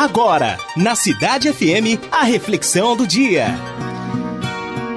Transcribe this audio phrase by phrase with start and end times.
[0.00, 3.48] Agora, na Cidade FM, a reflexão do dia.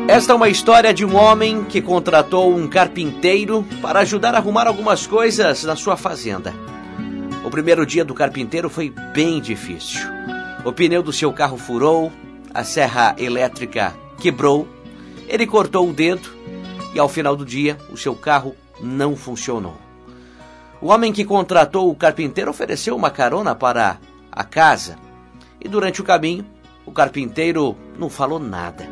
[0.07, 4.65] Esta é uma história de um homem que contratou um carpinteiro para ajudar a arrumar
[4.65, 6.53] algumas coisas na sua fazenda.
[7.43, 10.09] O primeiro dia do carpinteiro foi bem difícil.
[10.63, 12.09] O pneu do seu carro furou,
[12.53, 14.65] a serra elétrica quebrou,
[15.27, 16.29] ele cortou o dedo
[16.95, 19.75] e ao final do dia o seu carro não funcionou.
[20.79, 23.97] O homem que contratou o carpinteiro ofereceu uma carona para
[24.35, 24.97] a casa
[25.61, 26.45] e durante o caminho
[26.85, 28.87] o carpinteiro não falou nada.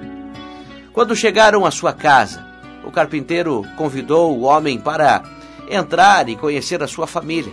[0.94, 2.46] Quando chegaram à sua casa,
[2.86, 5.24] o carpinteiro convidou o homem para
[5.70, 7.52] entrar e conhecer a sua família.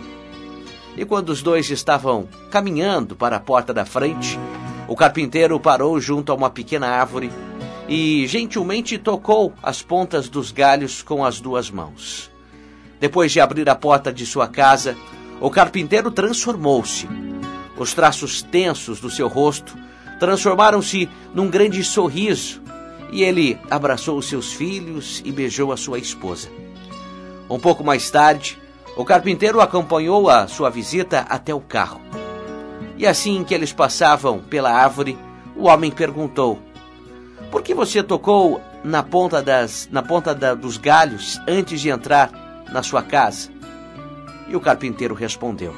[0.97, 4.39] E quando os dois estavam caminhando para a porta da frente,
[4.87, 7.31] o carpinteiro parou junto a uma pequena árvore
[7.87, 12.29] e gentilmente tocou as pontas dos galhos com as duas mãos.
[12.99, 14.97] Depois de abrir a porta de sua casa,
[15.39, 17.07] o carpinteiro transformou-se
[17.79, 19.75] os traços tensos do seu rosto
[20.19, 22.61] transformaram-se num grande sorriso
[23.11, 26.49] e ele abraçou seus filhos e beijou a sua esposa.
[27.49, 28.59] Um pouco mais tarde,
[28.95, 32.01] o carpinteiro acompanhou a sua visita até o carro.
[32.97, 35.17] E assim que eles passavam pela árvore,
[35.55, 36.59] o homem perguntou:
[37.49, 42.29] Por que você tocou na ponta, das, na ponta da, dos galhos antes de entrar
[42.71, 43.49] na sua casa?
[44.49, 45.73] E o carpinteiro respondeu: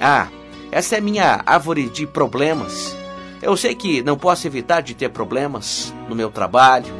[0.00, 0.28] Ah,
[0.74, 2.96] essa é minha árvore de problemas.
[3.40, 6.92] Eu sei que não posso evitar de ter problemas no meu trabalho,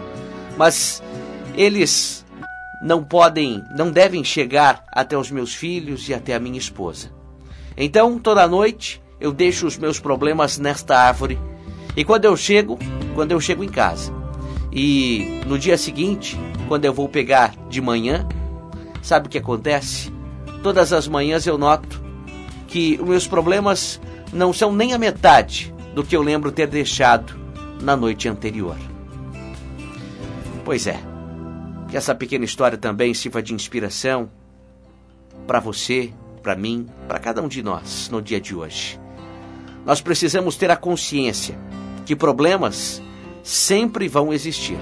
[0.56, 1.02] mas
[1.56, 2.24] eles
[2.80, 7.10] não podem, não devem chegar até os meus filhos e até a minha esposa.
[7.76, 11.36] Então, toda noite eu deixo os meus problemas nesta árvore
[11.96, 12.78] e quando eu chego,
[13.16, 14.12] quando eu chego em casa
[14.70, 18.24] e no dia seguinte, quando eu vou pegar de manhã,
[19.02, 20.12] sabe o que acontece?
[20.62, 22.03] Todas as manhãs eu noto
[22.74, 24.00] que os meus problemas
[24.32, 27.32] não são nem a metade do que eu lembro ter deixado
[27.80, 28.76] na noite anterior.
[30.64, 30.98] Pois é,
[31.88, 34.28] que essa pequena história também sirva de inspiração
[35.46, 36.12] para você,
[36.42, 38.98] para mim, para cada um de nós no dia de hoje.
[39.86, 41.56] Nós precisamos ter a consciência
[42.04, 43.00] que problemas
[43.40, 44.78] sempre vão existir.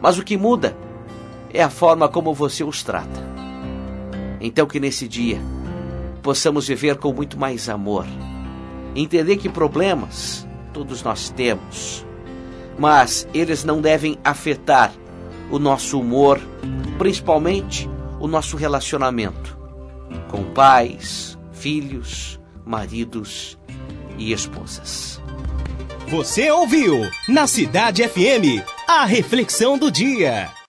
[0.00, 0.76] Mas o que muda
[1.52, 3.20] é a forma como você os trata.
[4.40, 5.40] Então que nesse dia
[6.22, 8.06] possamos viver com muito mais amor.
[8.94, 12.06] Entender que problemas todos nós temos,
[12.78, 14.92] mas eles não devem afetar
[15.50, 16.40] o nosso humor,
[16.98, 17.88] principalmente
[18.20, 19.58] o nosso relacionamento
[20.28, 23.58] com pais, filhos, maridos
[24.18, 25.20] e esposas.
[26.08, 30.50] Você ouviu na Cidade FM a reflexão do dia.